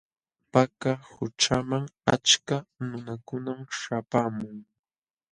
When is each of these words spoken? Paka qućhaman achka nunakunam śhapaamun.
Paka 0.51 0.93
qućhaman 1.13 1.83
achka 2.13 2.57
nunakunam 2.87 3.59
śhapaamun. 3.77 4.57